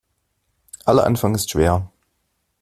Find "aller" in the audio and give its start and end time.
0.83-1.03